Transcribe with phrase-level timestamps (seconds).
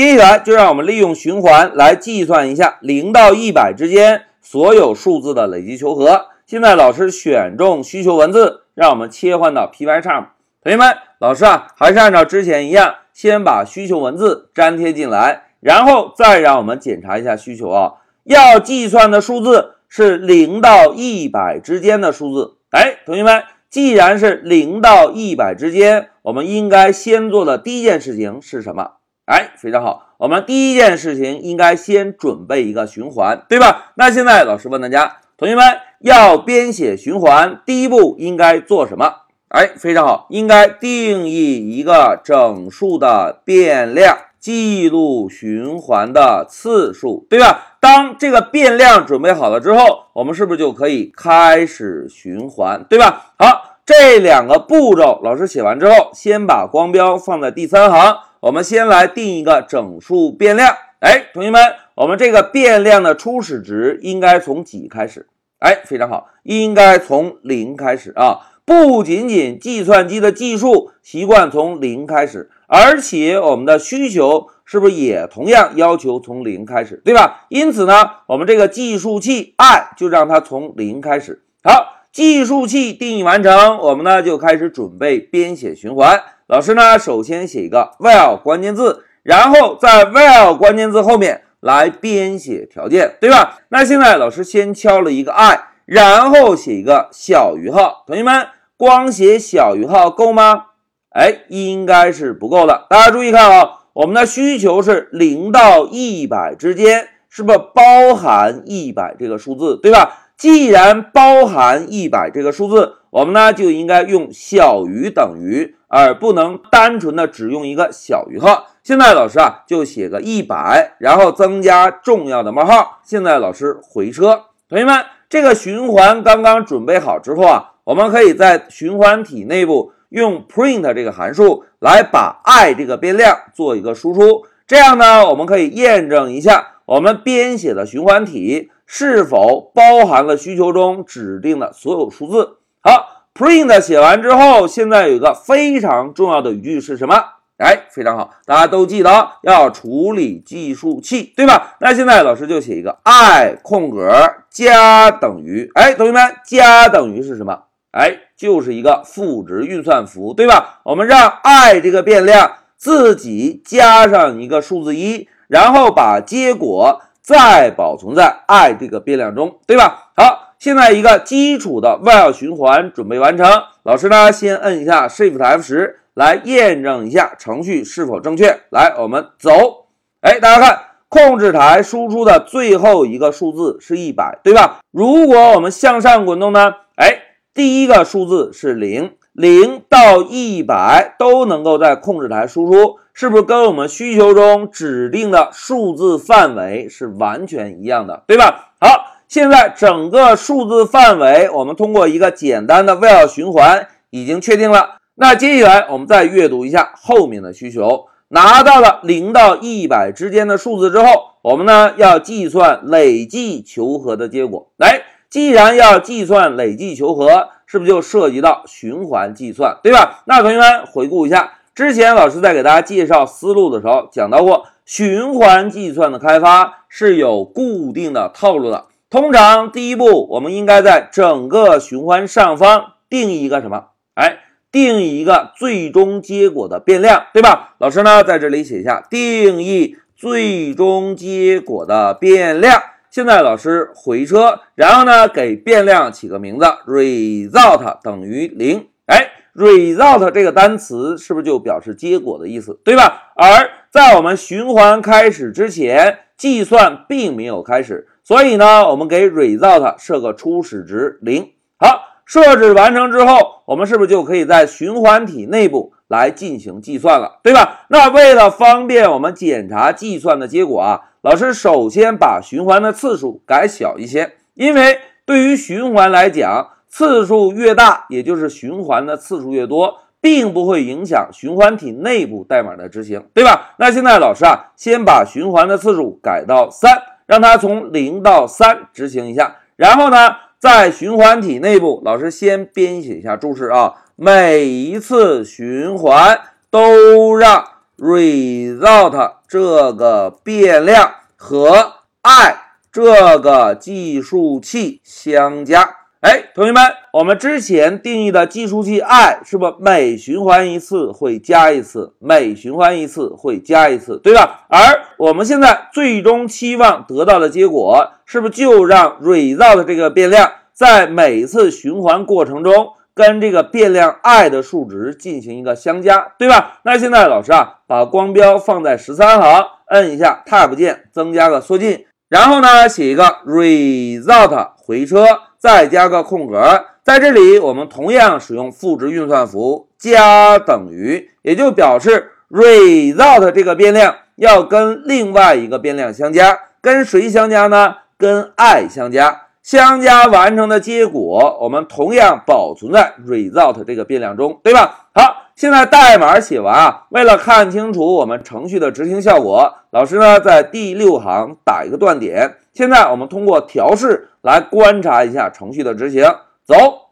[0.00, 6.28] 接下来就让我们利用循环来计算一下零到一百之间所有数字的累积求和。
[6.46, 10.28] 现在老师选中需求文字，让我们切换到 Pycharm。
[10.62, 17.92] 同学们，老师啊，还是按照之前一样，先把需求文字粘贴进来，然后再让我们检查一下需求啊。
[18.24, 22.56] 要计算的数字是零到一百之间的数字。
[22.70, 28.92] 哎，同学们，既然是零到一百之间，我们应该先做的第一件事情是什么？
[29.30, 33.92] 哎，非常好，我们第一件事情应该先准备一个循环，对吧？
[33.94, 35.64] 那现在老师问大家，同学们
[36.00, 39.14] 要编写循环，第一步应该做什么？
[39.50, 47.76] 哎，非常好，应该定义一个整数的变量，记录循环的次数，对吧？
[47.78, 53.32] 当这个变量准备好了之后，我们是不是就可以开始循环，对吧？
[53.38, 58.16] 好，这两个步骤老师写完之后，先把光标放在第三行。
[58.40, 60.74] 我们先来定一个整数变量。
[61.00, 61.62] 哎，同学们，
[61.94, 65.28] 我们这个变量的初始值应该从几开始？
[65.58, 68.40] 哎，非常好，应该从零开始啊。
[68.64, 74.48] 不仅仅计算机的计数习惯从零开始，而且我们的需求。
[74.70, 77.44] 是不是也同样要求从零开始，对吧？
[77.48, 81.42] 因此呢，我们这个计数器 i 就让它从零开始。
[81.64, 86.22] 好，计数器定义完成，我们呢就开始准备编写循环。
[86.50, 93.60] 老师呢，首先写一个 while 关键字，然后在 while 关键字后面来编写条件，对吧？
[93.68, 98.02] 那现在老师先敲了一个 i，然后写一个小于号。
[98.04, 100.64] 同学们，光写小于号够吗？
[101.10, 102.84] 哎，应该是不够的。
[102.90, 103.76] 大家注意看啊。
[103.92, 110.29] 我们的需求是零到一百之间，是不是包含一百这个数字，对吧？
[110.40, 118.68] 既然包含一百这个数字，我们呢就应该用小于等于，而不能单纯的只用一个小于号。
[118.82, 123.00] 现在老师啊就写个一百，然后增加重要的冒号。
[123.04, 129.92] 现在老师回车，同学们，这个循环刚刚准备好之后啊，我们可以在循环体内部。
[130.08, 142.56] 用 print 这个函数来把 i 这个变量做一个输出，这样呢，我们可以验证一下我们编写的循环体是否包含了需求中指定的所有数字。
[142.80, 147.14] 好，print 写完之后，现在有一个非常重要的语句是什么？
[147.58, 151.76] 哎，非常好，大家都记得要处理计数器，对吧？
[151.78, 154.10] 那现在老师就写一个 i 空格
[154.50, 157.66] 加等于，哎，同学们，加等于是什么？
[157.92, 160.80] 哎，就是一个赋值运算符，对吧？
[160.82, 170.12] 我们让 i 这个变量自己加上一个数字一，然后把结果再保存在 i 这个变量中，对吧？
[170.16, 173.46] 好，现在一个基础的 while 循环准备完成。
[173.82, 178.60] 老师呢，先摁一下 Shift F 十来验证一下程序是否正确。
[178.70, 179.88] 来，我们走。
[180.20, 180.78] 哎，大家看，
[181.08, 184.78] 控制台输出的最后一个数字是一百，对吧？
[184.92, 186.74] 如果我们向上滚动呢？
[186.94, 187.24] 哎。
[187.52, 198.74] 第一个数字是零，零到一百都能够在控制台输出，是不是跟我们需求中指定的数字范围是完全一样的，对吧？
[198.78, 204.96] 好，现在整个数字范围我们通过一个简单的 while 循环已经确定了。
[205.14, 211.06] 那接下来我们再阅读一下后面的需求，拿到了零到一百之间的数字之后，
[211.40, 215.00] 我们呢要计算累计求和的结果，来。
[215.30, 220.24] 既然要计算累计求和，是不是就涉及到循环计算，对吧？
[220.24, 228.86] 那同学们回顾一下，之前老师在给大家介绍思路的时候讲到过，循环计算的开发是有固定的套路的。
[229.08, 233.84] 通常第一步，我们应该在整个循环上方定义一个什么？
[234.14, 234.38] 哎，
[234.72, 237.76] 定义一个最终结果的变量，对吧？
[237.78, 242.82] 老师呢在这里写一下定义最终结果的变量。
[243.10, 248.86] 现在老师回车，然后呢，给变量起个名字，result 等于零。
[249.06, 253.32] 哎，result 这个单词是不是就表示结果的意思，对吧？
[253.34, 261.50] 而在我们循环开始之前，计算并没有开始，所以呢，我们给 result 设个初始值零。
[261.80, 267.86] 好，设置完成之后，我们是不是就可以在循环体内部来进行计算了，对吧？
[267.88, 271.00] 那为了方便我们检查计算的结果啊。
[271.22, 283.74] 老师首先把循环的次数改小一些，因为对于循环来讲，次数越大，也就是循环的次数越多，并不会影响循环体内部代码的执行，对吧？
[283.78, 289.56] 那现在老师啊，先把循环的次数改到三，让它从零到三执行一下。
[289.76, 296.40] 然后呢，在循环体内部，老师先编写一下注释啊，每一次循环
[296.70, 297.62] 都让
[297.98, 299.39] result。
[299.50, 302.54] 这个变量和 i
[302.92, 305.96] 这个计数器相加。
[306.20, 314.66] 哎，同学们，我们之前定义的计数器 i 是不每循环一次会加一次，每循环一次会加一次，对吧？
[314.68, 314.78] 而
[315.18, 326.80] 我们现在最终期望得到的结果，是不是就让 result 这个变量在每次循环过程中跟这个变量 i 的数值进行一个相加，对吧？
[326.84, 335.24] 那现在老师啊，把光标放在十三行，摁一下 Tab 键，增加个缩进，然后呢，写一个 result 回车。
[335.60, 347.96] 再加个空格，在这里我们同样使用赋值运算符加等于，也就表示 result 这个变量要跟另外一个变量相加，跟谁相加呢？
[348.16, 355.08] 跟 i 相加，相加完成的结果我们同样保存在 result 这个变量中，对吧？
[355.14, 362.56] 好，现在代码写完啊，为了看清楚我们程序的执行效果，老师呢在第六行打一个断点。
[362.72, 364.28] 现在我们通过调试。
[364.42, 366.24] 来观察一下程序的执行，
[366.64, 367.10] 走，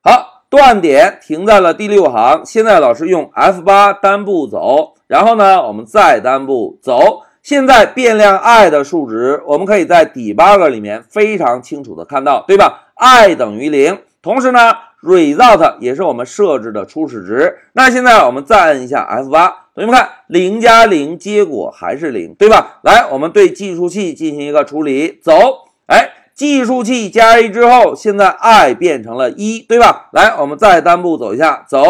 [0.00, 2.42] 好，断点停在了第六行。
[2.44, 7.22] 现在老师用 F8 单步走，然后呢，我们再单步走。
[7.46, 17.56] 现在变量 i 的数值，我们可以在 debug 里面非常清楚的看到，对吧？i 等于零，同时呢，result 也是我们设置的初始值。
[17.74, 22.80] 那现在我们再按一下 F8，同学们看，零加零，结果还是零，对吧？
[22.82, 25.36] 来，我们对计数器进行一个处理，走，
[25.86, 26.14] 哎。
[26.34, 30.08] 计数器加一之后，现在 i 变成了一，对吧？
[30.12, 31.80] 来，我们再单步走一下，走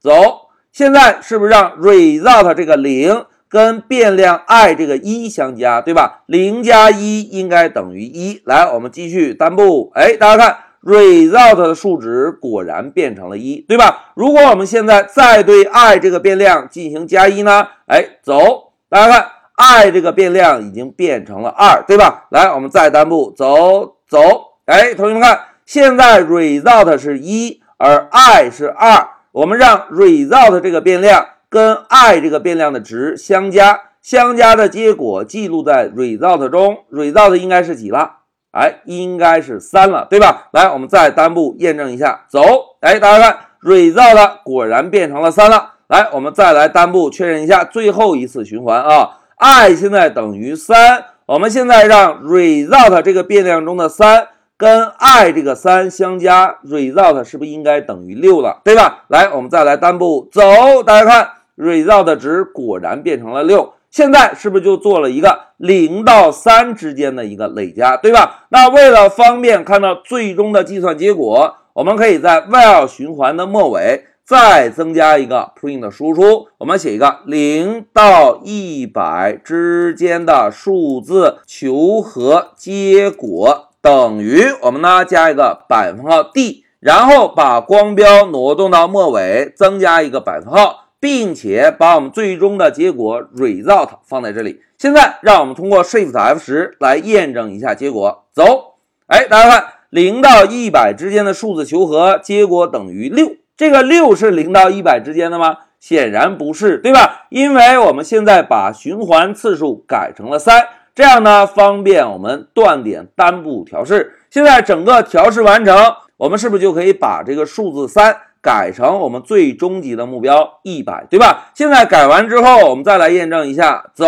[0.00, 0.48] 走。
[0.72, 3.24] 现在是不是让 result 这个零
[3.56, 6.24] 跟变量 i 这个一相加，对吧？
[6.26, 8.42] 零加一应该等于一。
[8.44, 9.90] 来，我们继续单步。
[9.94, 14.12] 哎，大家看，result 的数值果然变成了一，对吧？
[14.14, 17.68] 如果我们现在再对 i 这个变量进行加一呢？
[17.86, 19.26] 哎，走，大家看。
[19.54, 22.26] i 这个变量已经变成了二，对吧？
[22.30, 24.18] 来，我们再单步走走。
[24.66, 29.08] 哎，同学们看，现在 result 是一，而 i 是二。
[29.32, 31.24] 我们让 result 这个变量
[31.56, 36.80] 跟 i 这个变量的值相加，相加的结果记录在 result 中。
[36.92, 38.16] result 应该是几了？
[38.52, 40.48] 哎，应该是三了，对吧？
[40.52, 42.42] 来，我们再单步验证一下，走。
[42.80, 45.76] 哎，大家看，result 果然变成了三了。
[45.86, 49.20] 来，我们再来单步确认一下最后一次循环啊。
[49.36, 59.04] i 现在等于三，我们现在让 result 这个变量中的三跟 i 这个三相加，result 是不是应该等于六了，对吧？
[59.08, 68.46] 来，我们再来单步走，大家看 result 值果然变成了六，现在是不是就做了一个零到三之间的一个累加，对吧？
[68.50, 74.04] 那为了方便看到最终的计算结果，我们可以在 while 循环的末尾。
[74.28, 94.62] 再增加一个 print 的输出，我们写一个零到一百之间的数字求和结果等于我们呢加一个百分号 d，然后把光标挪动到末尾，增加一个百分号，并且把我们最终的结果 result 放在这里。
[94.78, 98.24] 现在让我们通过 Shift F 十来验证一下结果。
[98.32, 98.74] 走，
[99.06, 103.36] 哎，大家看零到一百之间的数字求和结果等于六。
[103.56, 105.58] 这个六是零到一百之间的吗？
[105.80, 107.26] 显然不是，对吧？
[107.30, 114.14] 因为我们现在把循环次数改成了三，这样呢方便我们断点单步调试。
[114.30, 115.74] 现在整个调试完成，
[116.16, 121.50] 我们是不是就可以把这个数字三改成我们最终极的目标一百，对吧？
[121.52, 124.06] 现在改完之后，我们再来验证一下，走，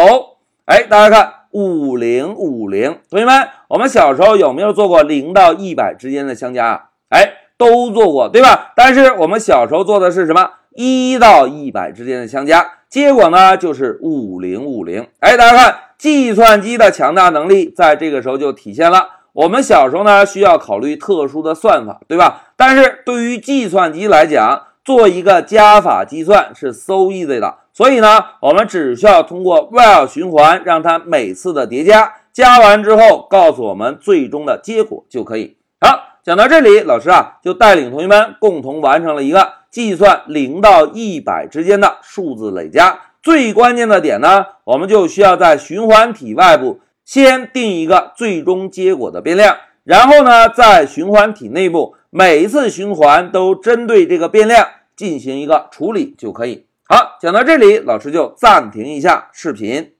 [0.66, 6.84] 哎，大家看五零五零，同学们，我们小时候有没有做过零到一百之间的相加啊？
[7.08, 7.32] 哎。
[7.58, 8.72] 都做过，对吧？
[8.76, 10.48] 但是我们小时候做的是什么？
[10.76, 15.08] 一到一百之间的相加，结果呢就是五零五零。
[15.18, 19.17] 哎，大家看，计算机的强大能力在这个时候就体现了。
[19.38, 22.42] 我们小时候呢需要考虑特殊的算法，对吧？
[22.56, 27.58] 但是对于计算机来讲，做一个加法计算是 so easy 的。
[27.72, 35.56] 所以呢，我们只需要通过 while 循环，让它每次的叠加，加完之后告诉我们最终的结果就可以。
[35.80, 36.06] 好。
[36.24, 42.98] 讲到这里，老师啊就带领同学们共同完成了一个计算零到一百之间的数字累加。
[43.22, 56.66] 最关键的点呢，我们就需要在循环体外部先定一个最终结果的变量，然后呢，在循环体内部每一次循环都针对这个变量进行一个处理就可以。
[56.86, 59.92] 好，讲到这里，老师就暂停一下视频。